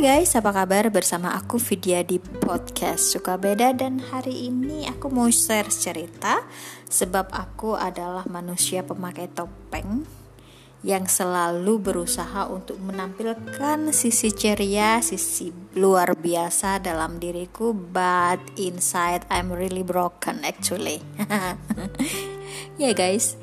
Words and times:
Hai 0.00 0.24
guys, 0.24 0.32
apa 0.32 0.56
kabar? 0.56 0.88
Bersama 0.88 1.36
aku 1.36 1.60
Vidya 1.60 2.00
di 2.00 2.16
podcast 2.16 3.12
Suka 3.12 3.36
Beda 3.36 3.76
dan 3.76 4.00
hari 4.00 4.48
ini 4.48 4.88
aku 4.88 5.12
mau 5.12 5.28
share 5.28 5.68
cerita 5.68 6.40
sebab 6.88 7.28
aku 7.28 7.76
adalah 7.76 8.24
manusia 8.24 8.80
pemakai 8.80 9.28
topeng 9.28 10.08
yang 10.80 11.04
selalu 11.04 11.84
berusaha 11.84 12.48
untuk 12.48 12.80
menampilkan 12.80 13.92
sisi 13.92 14.32
ceria, 14.32 15.04
sisi 15.04 15.52
luar 15.76 16.16
biasa 16.16 16.80
dalam 16.80 17.20
diriku, 17.20 17.76
but 17.76 18.40
inside 18.56 19.28
I'm 19.28 19.52
really 19.52 19.84
broken 19.84 20.40
actually. 20.48 21.04
ya 22.80 22.88
yeah, 22.88 22.96
guys, 22.96 23.36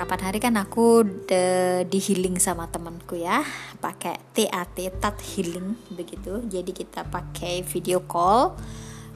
kapan 0.00 0.32
hari 0.32 0.40
kan 0.40 0.56
aku 0.56 1.04
de, 1.28 1.44
di 1.84 2.00
healing 2.00 2.40
sama 2.40 2.72
temanku 2.72 3.20
ya. 3.20 3.44
Pakai 3.84 4.16
TAT 4.32 4.96
tat 4.96 5.20
healing 5.20 5.76
begitu. 5.92 6.40
Jadi 6.48 6.72
kita 6.72 7.04
pakai 7.04 7.60
video 7.60 8.00
call. 8.08 8.56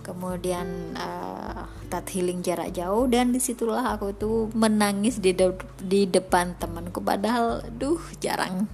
Kemudian 0.04 0.92
uh, 0.92 1.64
tat 1.88 2.04
healing 2.12 2.44
jarak 2.44 2.76
jauh. 2.76 3.08
Dan 3.08 3.32
di 3.32 3.40
situlah 3.40 3.96
aku 3.96 4.12
tuh 4.12 4.52
menangis 4.52 5.24
di 5.24 5.32
de 5.32 5.56
di 5.80 6.04
depan 6.04 6.52
temanku. 6.60 7.00
Padahal 7.00 7.64
duh 7.72 7.96
jarang. 8.20 8.68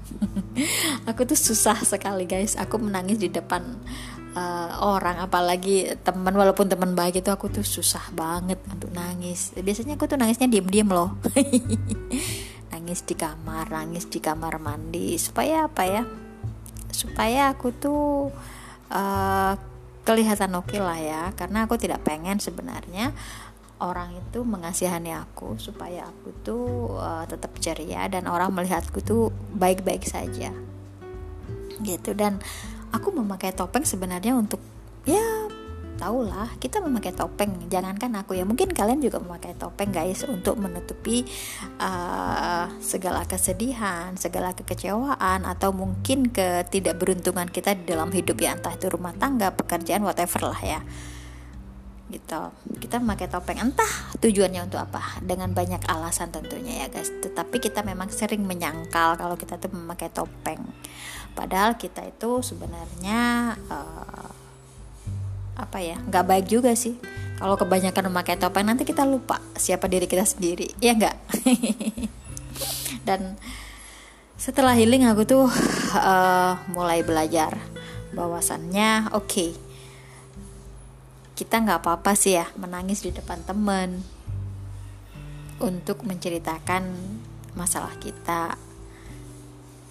Aku 1.15 1.23
tuh 1.23 1.39
susah 1.39 1.79
sekali 1.79 2.27
guys. 2.27 2.59
Aku 2.59 2.83
menangis 2.83 3.23
di 3.23 3.31
depan 3.31 3.63
uh, 4.35 4.71
orang 4.85 5.23
apalagi 5.23 5.99
teman 6.03 6.35
walaupun 6.35 6.71
teman 6.71 6.95
baik 6.95 7.23
itu 7.23 7.31
aku 7.31 7.51
tuh 7.51 7.67
susah 7.67 8.13
banget 8.15 8.59
untuk 8.71 8.91
nangis. 8.95 9.55
Biasanya 9.57 9.99
aku 9.99 10.07
tuh 10.07 10.19
nangisnya 10.21 10.47
diem-diem 10.47 10.91
loh. 10.91 11.19
Nangis 12.71 13.03
di 13.03 13.19
kamar 13.19 13.71
nangis 13.71 14.07
di 14.07 14.23
kamar 14.23 14.63
mandi 14.63 15.19
supaya 15.19 15.67
apa 15.67 15.83
ya? 15.87 16.03
Supaya 16.91 17.51
aku 17.51 17.75
tuh 17.75 18.31
uh, 18.91 19.53
kelihatan 20.07 20.55
oke 20.55 20.75
okay 20.75 20.81
lah 20.83 20.99
ya. 20.99 21.23
Karena 21.35 21.67
aku 21.67 21.75
tidak 21.79 22.07
pengen 22.07 22.39
sebenarnya 22.39 23.11
orang 23.81 24.13
itu 24.13 24.45
mengasihani 24.45 25.17
aku 25.17 25.57
supaya 25.57 26.05
aku 26.07 26.29
tuh 26.45 26.95
uh, 27.01 27.25
tetap 27.25 27.57
ceria 27.59 28.07
dan 28.07 28.29
orang 28.29 28.53
melihatku 28.55 29.03
tuh 29.03 29.35
baik-baik 29.57 30.07
saja. 30.07 30.55
Gitu. 31.81 32.11
Dan 32.15 32.39
aku 32.91 33.09
memakai 33.15 33.55
topeng 33.55 33.87
sebenarnya 33.87 34.35
untuk 34.37 34.61
ya 35.07 35.23
tahulah 36.01 36.49
kita 36.57 36.81
memakai 36.81 37.13
topeng. 37.13 37.69
Jangankan 37.69 38.25
aku 38.25 38.33
ya 38.33 38.49
mungkin 38.49 38.73
kalian 38.73 39.05
juga 39.05 39.21
memakai 39.21 39.53
topeng 39.53 39.93
guys 39.93 40.25
untuk 40.25 40.57
menutupi 40.57 41.29
uh, 41.77 42.73
segala 42.81 43.29
kesedihan 43.29 44.17
segala 44.17 44.57
kekecewaan 44.57 45.45
atau 45.45 45.77
mungkin 45.77 46.33
ketidakberuntungan 46.33 47.53
kita 47.53 47.77
di 47.77 47.85
dalam 47.85 48.09
hidup 48.09 48.41
ya. 48.41 48.57
Entah 48.57 48.73
itu 48.73 48.89
rumah 48.89 49.13
tangga 49.21 49.53
pekerjaan 49.53 50.01
whatever 50.01 50.49
lah 50.49 50.63
ya 50.65 50.81
gitu. 52.11 52.51
Kita 52.83 52.99
memakai 52.99 53.31
topeng. 53.31 53.63
Entah 53.63 54.15
tujuannya 54.19 54.67
untuk 54.67 54.83
apa. 54.83 55.23
Dengan 55.23 55.55
banyak 55.55 55.87
alasan 55.87 56.35
tentunya 56.35 56.85
ya 56.85 56.87
guys. 56.91 57.11
Tetapi 57.23 57.63
kita 57.63 57.87
memang 57.87 58.11
sering 58.11 58.43
menyangkal 58.45 59.17
kalau 59.17 59.39
kita 59.39 59.57
tuh 59.57 59.71
memakai 59.71 60.11
topeng. 60.11 60.61
Padahal 61.33 61.79
kita 61.79 62.03
itu 62.05 62.43
sebenarnya 62.43 63.55
uh, 63.71 64.31
apa 65.55 65.79
ya 65.79 65.97
nggak 66.03 66.27
baik 66.27 66.47
juga 66.51 66.75
sih. 66.75 66.99
Kalau 67.41 67.57
kebanyakan 67.57 68.13
memakai 68.13 68.37
topeng 68.37 68.69
nanti 68.69 68.85
kita 68.85 69.09
lupa 69.09 69.41
siapa 69.57 69.89
diri 69.89 70.05
kita 70.05 70.27
sendiri. 70.27 70.69
Ya 70.83 70.93
nggak? 70.93 71.17
Dan 73.09 73.41
setelah 74.37 74.77
healing 74.77 75.09
aku 75.09 75.25
tuh 75.25 75.47
uh, 75.97 76.53
mulai 76.75 77.01
belajar. 77.07 77.57
Bahwasannya 78.11 79.15
oke 79.15 79.31
okay, 79.31 79.51
kita 81.41 81.57
nggak 81.57 81.81
apa-apa 81.81 82.13
sih 82.13 82.37
ya 82.37 82.45
menangis 82.61 83.01
di 83.01 83.17
depan 83.17 83.41
temen 83.49 84.05
untuk 85.57 86.05
menceritakan 86.05 86.85
masalah 87.57 87.97
kita 87.97 88.61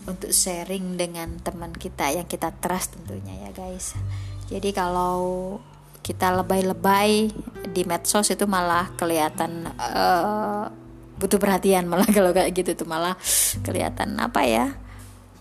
untuk 0.05 0.29
sharing 0.29 0.93
dengan 0.93 1.41
teman 1.41 1.73
kita 1.73 2.13
yang 2.13 2.29
kita 2.29 2.53
trust 2.61 3.01
tentunya 3.01 3.49
ya 3.49 3.49
guys. 3.49 3.97
Jadi 4.45 4.69
kalau 4.77 5.57
kita 6.05 6.38
lebay-lebay 6.38 7.33
di 7.73 7.81
medsos 7.81 8.29
itu 8.29 8.45
malah 8.45 8.93
kelihatan 8.93 9.73
uh, 9.73 10.69
butuh 11.17 11.41
perhatian 11.41 11.89
malah 11.89 12.05
kalau 12.17 12.29
kayak 12.29 12.53
gitu 12.53 12.77
tuh 12.77 12.85
malah 12.85 13.17
kelihatan 13.65 14.21
apa 14.21 14.45
ya 14.45 14.77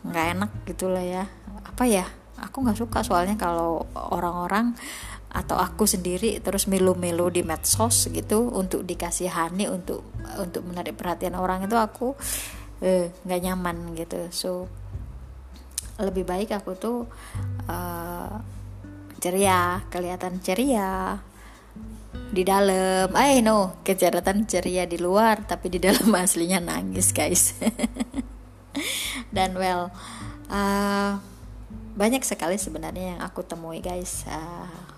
nggak 0.08 0.26
enak 0.40 0.50
gitulah 0.64 1.04
ya. 1.04 1.28
Apa 1.68 1.84
ya 1.84 2.08
aku 2.40 2.64
nggak 2.64 2.80
suka 2.80 3.04
soalnya 3.04 3.36
kalau 3.36 3.84
orang-orang 3.92 4.72
atau 5.28 5.60
aku 5.60 5.84
sendiri 5.84 6.40
terus 6.40 6.64
milu-milu 6.64 7.28
di 7.28 7.44
medsos 7.44 8.08
gitu 8.08 8.48
untuk 8.48 8.88
dikasihani 8.88 9.68
untuk 9.68 10.00
untuk 10.40 10.64
menarik 10.64 10.96
perhatian 10.96 11.36
orang 11.36 11.68
itu 11.68 11.76
aku 11.76 12.16
eh, 12.80 13.12
nggak 13.12 13.40
uh, 13.40 13.44
nyaman 13.44 13.76
gitu. 13.92 14.20
So 14.32 14.50
lebih 16.00 16.24
baik 16.24 16.54
aku 16.54 16.78
tuh 16.78 16.98
uh, 17.68 18.40
ceria 19.20 19.84
kelihatan 19.92 20.40
ceria 20.40 21.20
di 22.32 22.42
dalam. 22.46 23.12
I 23.12 23.44
know 23.44 23.76
kejahatan 23.84 24.48
ceria 24.48 24.88
di 24.88 24.96
luar 24.96 25.44
tapi 25.44 25.68
di 25.68 25.76
dalam 25.76 26.08
aslinya 26.24 26.62
nangis 26.64 27.12
guys. 27.12 27.52
Dan 29.34 29.60
well 29.60 29.92
uh, 30.48 31.20
banyak 31.98 32.22
sekali 32.24 32.56
sebenarnya 32.56 33.18
yang 33.18 33.20
aku 33.20 33.44
temui 33.44 33.84
guys. 33.84 34.24
Uh, 34.24 34.97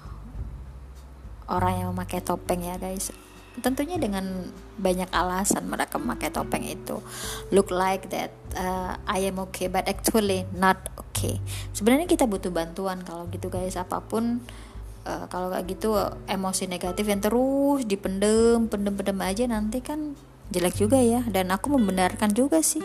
orang 1.51 1.83
yang 1.83 1.89
memakai 1.93 2.23
topeng 2.23 2.63
ya 2.63 2.79
guys. 2.79 3.11
Tentunya 3.61 3.99
dengan 3.99 4.49
banyak 4.79 5.11
alasan 5.11 5.67
mereka 5.67 5.99
memakai 5.99 6.31
topeng 6.31 6.63
itu. 6.65 7.03
Look 7.51 7.75
like 7.75 8.09
that 8.15 8.31
uh, 8.55 8.97
I 9.05 9.27
am 9.27 9.43
okay 9.51 9.67
but 9.67 9.91
actually 9.91 10.47
not 10.55 10.79
okay. 10.97 11.43
Sebenarnya 11.75 12.07
kita 12.07 12.31
butuh 12.31 12.55
bantuan 12.55 13.03
kalau 13.03 13.27
gitu 13.29 13.51
guys. 13.51 13.75
Apa 13.75 14.01
pun 14.01 14.41
uh, 15.05 15.27
kalau 15.27 15.51
kayak 15.51 15.67
gitu 15.67 15.99
emosi 16.31 16.71
negatif 16.71 17.05
yang 17.05 17.21
terus 17.21 17.85
dipendem 17.85 18.71
pendem 18.71 18.95
pendem 18.95 19.19
aja 19.21 19.45
nanti 19.51 19.83
kan 19.83 20.15
jelek 20.55 20.79
juga 20.79 21.03
ya. 21.03 21.27
Dan 21.27 21.51
aku 21.51 21.75
membenarkan 21.75 22.31
juga 22.33 22.63
sih 22.63 22.81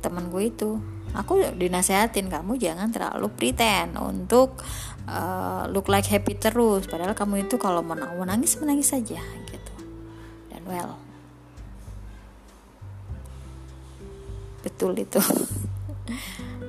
teman 0.00 0.28
gue 0.28 0.52
itu 0.52 0.80
aku 1.14 1.54
dinasehatin 1.54 2.26
kamu 2.26 2.58
jangan 2.58 2.90
terlalu 2.90 3.30
pretend 3.30 3.94
untuk 3.96 4.58
uh, 5.06 5.70
look 5.70 5.86
like 5.86 6.06
happy 6.10 6.34
terus. 6.34 6.90
Padahal 6.90 7.14
kamu 7.14 7.46
itu 7.46 7.56
kalau 7.56 7.80
mau 7.80 7.96
menangis 7.96 8.58
menangis 8.58 8.90
saja 8.90 9.22
gitu. 9.48 9.74
Dan 10.50 10.62
well. 10.66 10.98
Betul 14.66 14.98
itu. 14.98 15.22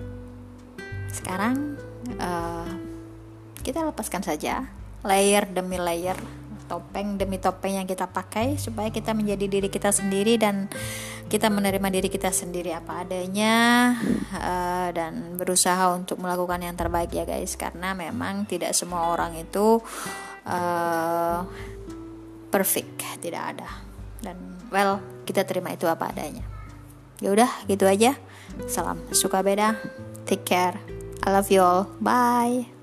Sekarang 1.18 1.82
uh, 2.22 2.70
kita 3.66 3.82
lepaskan 3.82 4.22
saja 4.22 4.70
layer 5.02 5.50
demi 5.50 5.82
layer 5.82 6.18
topeng 6.66 7.18
demi 7.18 7.38
topeng 7.38 7.80
yang 7.82 7.88
kita 7.88 8.10
pakai 8.10 8.58
supaya 8.60 8.90
kita 8.90 9.14
menjadi 9.14 9.46
diri 9.46 9.70
kita 9.72 9.90
sendiri 9.94 10.38
dan 10.38 10.68
kita 11.26 11.50
menerima 11.50 11.90
diri 11.90 12.10
kita 12.10 12.30
sendiri 12.30 12.70
apa 12.70 13.02
adanya 13.02 13.56
uh, 14.30 14.90
dan 14.94 15.34
berusaha 15.38 15.98
untuk 15.98 16.22
melakukan 16.22 16.62
yang 16.62 16.78
terbaik 16.78 17.10
ya 17.14 17.26
guys. 17.26 17.58
Karena 17.58 17.98
memang 17.98 18.46
tidak 18.46 18.78
semua 18.78 19.10
orang 19.10 19.34
itu 19.38 19.82
uh, 20.46 21.40
perfect 22.54 23.02
tidak 23.22 23.58
ada. 23.58 23.70
Dan 24.22 24.38
well 24.70 25.02
kita 25.26 25.42
terima 25.46 25.74
itu 25.74 25.90
apa 25.90 26.14
adanya. 26.14 26.46
Ya 27.18 27.34
udah 27.34 27.50
gitu 27.66 27.90
aja. 27.90 28.14
Salam 28.70 29.02
suka 29.10 29.42
beda. 29.42 29.74
Take 30.30 30.46
care. 30.46 30.78
I 31.26 31.34
love 31.34 31.50
you 31.50 31.66
all. 31.66 31.90
Bye 31.98 32.76